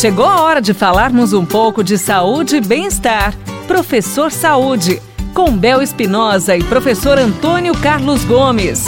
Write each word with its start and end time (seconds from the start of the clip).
Chegou 0.00 0.24
a 0.24 0.40
hora 0.40 0.62
de 0.62 0.72
falarmos 0.72 1.34
um 1.34 1.44
pouco 1.44 1.84
de 1.84 1.98
saúde 1.98 2.56
e 2.56 2.60
bem-estar. 2.62 3.36
Professor 3.66 4.32
Saúde, 4.32 4.98
com 5.34 5.54
Bel 5.54 5.82
Espinosa 5.82 6.56
e 6.56 6.64
professor 6.64 7.18
Antônio 7.18 7.74
Carlos 7.74 8.24
Gomes. 8.24 8.86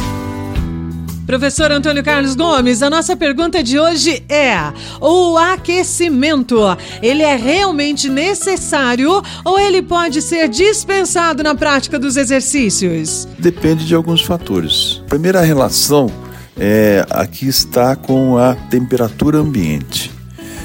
Professor 1.27 1.71
Antônio 1.71 2.03
Carlos 2.03 2.35
Gomes, 2.35 2.83
a 2.83 2.89
nossa 2.89 3.15
pergunta 3.15 3.63
de 3.63 3.79
hoje 3.79 4.25
é: 4.27 4.57
o 5.03 5.37
aquecimento, 5.37 6.59
ele 7.03 7.23
é 7.23 7.37
realmente 7.37 8.09
necessário 8.09 9.23
ou 9.45 9.59
ele 9.59 9.83
pode 9.83 10.23
ser 10.23 10.49
dispensado 10.49 11.43
na 11.43 11.55
prática 11.55 11.99
dos 11.99 12.17
exercícios? 12.17 13.29
Depende 13.39 13.85
de 13.85 13.95
alguns 13.95 14.23
fatores. 14.23 15.03
A 15.05 15.09
primeira 15.11 15.43
relação 15.43 16.11
é, 16.57 17.05
aqui 17.11 17.49
está 17.49 17.95
com 17.95 18.39
a 18.39 18.55
temperatura 18.55 19.37
ambiente. 19.37 20.12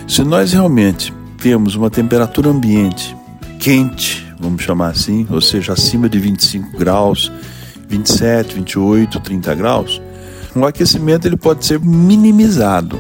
Se 0.08 0.24
nós 0.24 0.54
realmente 0.54 1.14
temos 1.38 1.76
uma 1.76 1.90
temperatura 1.90 2.50
ambiente 2.50 3.16
quente, 3.60 4.26
vamos 4.40 4.64
chamar 4.64 4.92
assim, 4.92 5.28
ou 5.30 5.42
seja, 5.42 5.74
acima 5.74 6.08
de 6.08 6.18
25 6.18 6.78
graus, 6.78 7.30
27, 7.90 8.56
28, 8.56 9.20
30 9.20 9.56
graus, 9.56 10.02
o 10.56 10.66
aquecimento 10.66 11.28
ele 11.28 11.36
pode 11.36 11.66
ser 11.66 11.80
minimizado. 11.80 12.98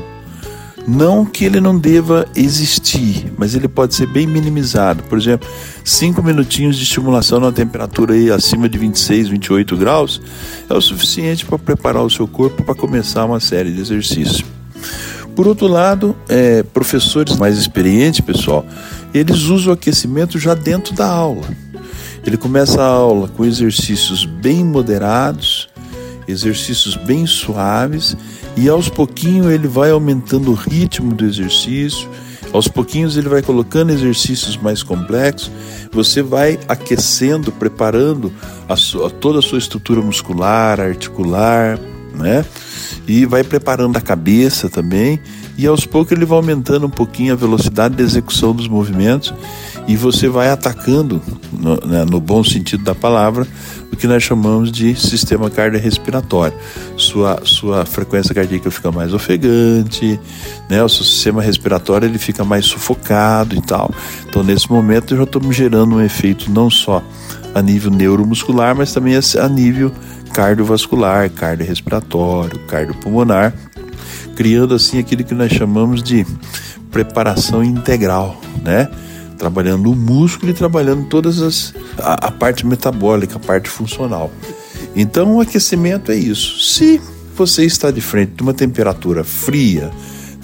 Não 0.85 1.25
que 1.25 1.45
ele 1.45 1.61
não 1.61 1.77
deva 1.77 2.25
existir, 2.35 3.31
mas 3.37 3.55
ele 3.55 3.67
pode 3.67 3.95
ser 3.95 4.07
bem 4.07 4.27
minimizado. 4.27 5.03
Por 5.03 5.17
exemplo, 5.17 5.47
5 5.83 6.21
minutinhos 6.21 6.75
de 6.75 6.83
estimulação 6.83 7.39
na 7.39 7.51
temperatura 7.51 8.13
aí 8.13 8.29
acima 8.29 8.67
de 8.67 8.77
26, 8.77 9.29
28 9.29 9.77
graus 9.77 10.21
é 10.69 10.73
o 10.73 10.81
suficiente 10.81 11.45
para 11.45 11.57
preparar 11.57 12.03
o 12.03 12.09
seu 12.09 12.27
corpo 12.27 12.63
para 12.63 12.75
começar 12.75 13.25
uma 13.25 13.39
série 13.39 13.71
de 13.71 13.79
exercícios. 13.79 14.43
Por 15.37 15.47
outro 15.47 15.67
lado, 15.67 16.15
é, 16.27 16.63
professores 16.63 17.35
mais 17.35 17.59
experientes, 17.59 18.21
pessoal, 18.21 18.65
eles 19.13 19.43
usam 19.43 19.69
o 19.69 19.73
aquecimento 19.75 20.39
já 20.39 20.55
dentro 20.55 20.95
da 20.95 21.05
aula. 21.05 21.47
Ele 22.25 22.37
começa 22.37 22.81
a 22.81 22.87
aula 22.87 23.27
com 23.27 23.45
exercícios 23.45 24.25
bem 24.25 24.65
moderados, 24.65 25.69
exercícios 26.27 26.95
bem 26.95 27.27
suaves 27.27 28.17
e 28.57 28.67
aos 28.67 28.89
pouquinhos 28.89 29.53
ele 29.53 29.67
vai 29.67 29.91
aumentando 29.91 30.49
o 30.49 30.55
ritmo 30.55 31.13
do 31.13 31.23
exercício. 31.23 32.09
Aos 32.51 32.67
pouquinhos 32.67 33.15
ele 33.15 33.29
vai 33.29 33.43
colocando 33.43 33.91
exercícios 33.91 34.57
mais 34.57 34.81
complexos. 34.81 35.51
Você 35.91 36.23
vai 36.23 36.57
aquecendo, 36.67 37.51
preparando 37.51 38.33
a 38.67 38.75
sua, 38.75 39.11
toda 39.11 39.37
a 39.37 39.43
sua 39.43 39.59
estrutura 39.59 40.01
muscular, 40.01 40.79
articular, 40.79 41.79
né? 42.17 42.45
E 43.07 43.25
vai 43.25 43.43
preparando 43.43 43.97
a 43.97 44.01
cabeça 44.01 44.69
também. 44.69 45.19
E 45.57 45.65
aos 45.65 45.85
poucos 45.85 46.11
ele 46.11 46.25
vai 46.25 46.37
aumentando 46.37 46.85
um 46.85 46.89
pouquinho 46.89 47.33
a 47.33 47.35
velocidade 47.35 47.95
de 47.95 48.03
execução 48.03 48.53
dos 48.53 48.67
movimentos 48.67 49.33
e 49.87 49.95
você 49.95 50.27
vai 50.27 50.49
atacando, 50.49 51.21
no, 51.51 51.75
né, 51.77 52.05
no 52.05 52.19
bom 52.19 52.43
sentido 52.43 52.83
da 52.83 52.93
palavra, 52.93 53.47
o 53.91 53.95
que 53.95 54.05
nós 54.05 54.21
chamamos 54.21 54.71
de 54.71 54.93
sistema 54.95 55.49
cardiorrespiratório. 55.49 56.55
Sua, 56.97 57.39
sua 57.43 57.85
frequência 57.85 58.35
cardíaca 58.35 58.69
fica 58.69 58.91
mais 58.91 59.13
ofegante, 59.13 60.19
né? 60.69 60.83
o 60.83 60.89
seu 60.89 61.05
sistema 61.05 61.41
respiratório 61.41 62.05
ele 62.05 62.19
fica 62.19 62.43
mais 62.43 62.65
sufocado 62.65 63.55
e 63.55 63.61
tal. 63.61 63.89
Então, 64.27 64.43
nesse 64.43 64.69
momento, 64.69 65.15
já 65.15 65.23
estamos 65.23 65.55
gerando 65.55 65.95
um 65.95 66.01
efeito 66.01 66.51
não 66.51 66.69
só 66.69 67.01
a 67.57 67.61
nível 67.61 67.89
neuromuscular, 67.89 68.75
mas 68.75 68.93
também 68.93 69.15
a 69.15 69.49
nível 69.49 69.91
cardiovascular, 70.31 71.29
cardiorrespiratório, 71.31 72.59
cardiopulmonar, 72.67 73.53
criando 74.35 74.75
assim 74.75 74.99
aquilo 74.99 75.23
que 75.23 75.33
nós 75.33 75.51
chamamos 75.51 76.03
de 76.03 76.25
preparação 76.91 77.63
integral, 77.63 78.39
né? 78.63 78.87
trabalhando 79.37 79.91
o 79.91 79.95
músculo 79.95 80.51
e 80.51 80.53
trabalhando 80.53 81.07
todas 81.07 81.41
as 81.41 81.73
a, 81.97 82.27
a 82.27 82.31
parte 82.31 82.65
metabólica, 82.65 83.37
a 83.37 83.39
parte 83.39 83.69
funcional. 83.69 84.31
Então 84.95 85.35
o 85.35 85.41
aquecimento 85.41 86.11
é 86.11 86.15
isso. 86.15 86.59
Se 86.59 87.01
você 87.35 87.65
está 87.65 87.91
de 87.91 88.01
frente 88.01 88.33
de 88.33 88.43
uma 88.43 88.53
temperatura 88.53 89.23
fria, 89.23 89.91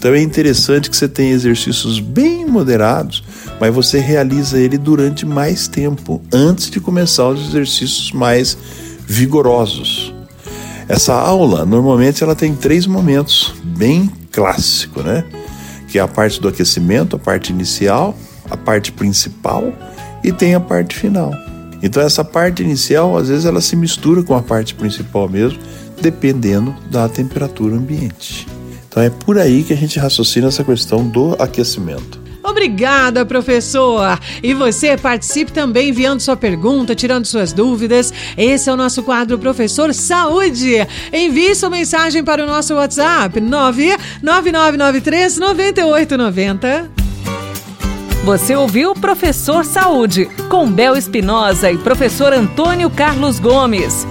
então 0.03 0.13
é 0.13 0.21
interessante 0.21 0.89
que 0.89 0.97
você 0.97 1.07
tenha 1.07 1.31
exercícios 1.31 2.01
bem 2.01 2.45
moderados, 2.45 3.23
mas 3.57 3.73
você 3.73 3.99
realiza 3.99 4.59
ele 4.59 4.77
durante 4.77 5.25
mais 5.25 5.69
tempo 5.69 6.21
antes 6.29 6.69
de 6.69 6.81
começar 6.81 7.29
os 7.29 7.47
exercícios 7.47 8.11
mais 8.11 8.57
vigorosos. 9.07 10.13
Essa 10.89 11.13
aula 11.13 11.65
normalmente 11.65 12.21
ela 12.21 12.35
tem 12.35 12.53
três 12.53 12.85
momentos 12.85 13.55
bem 13.63 14.11
clássico, 14.29 15.01
né? 15.01 15.23
Que 15.87 15.97
é 15.97 16.01
a 16.01 16.07
parte 16.07 16.41
do 16.41 16.49
aquecimento, 16.49 17.15
a 17.15 17.19
parte 17.19 17.53
inicial, 17.53 18.13
a 18.51 18.57
parte 18.57 18.91
principal 18.91 19.71
e 20.21 20.33
tem 20.33 20.53
a 20.53 20.59
parte 20.59 20.97
final. 20.97 21.31
Então 21.81 22.03
essa 22.03 22.25
parte 22.25 22.61
inicial, 22.61 23.15
às 23.15 23.29
vezes 23.29 23.45
ela 23.45 23.61
se 23.61 23.77
mistura 23.77 24.21
com 24.21 24.35
a 24.35 24.41
parte 24.41 24.75
principal 24.75 25.29
mesmo, 25.29 25.59
dependendo 26.01 26.75
da 26.91 27.07
temperatura 27.07 27.73
ambiente. 27.73 28.45
Então 28.93 29.01
é 29.01 29.09
por 29.09 29.39
aí 29.39 29.63
que 29.63 29.73
a 29.73 29.75
gente 29.75 29.97
raciocina 29.97 30.49
essa 30.49 30.63
questão 30.63 31.03
do 31.07 31.35
aquecimento. 31.39 32.21
Obrigada, 32.43 33.25
professor! 33.25 34.19
E 34.43 34.53
você 34.53 34.95
participe 34.95 35.51
também 35.51 35.89
enviando 35.89 36.19
sua 36.19 36.37
pergunta, 36.37 36.93
tirando 36.93 37.25
suas 37.25 37.51
dúvidas. 37.51 38.13
Esse 38.37 38.69
é 38.69 38.73
o 38.73 38.77
nosso 38.77 39.01
quadro 39.01 39.39
Professor 39.39 39.91
Saúde. 39.95 40.75
Envie 41.11 41.55
sua 41.55 41.71
mensagem 41.71 42.23
para 42.23 42.43
o 42.43 42.47
nosso 42.47 42.75
WhatsApp 42.75 43.41
99993 43.41 45.39
9890. 45.39 46.91
Você 48.23 48.55
ouviu 48.55 48.93
Professor 48.93 49.65
Saúde, 49.65 50.29
com 50.49 50.71
Bel 50.71 50.95
Espinosa 50.95 51.71
e 51.71 51.79
professor 51.79 52.31
Antônio 52.31 52.91
Carlos 52.91 53.39
Gomes. 53.39 54.05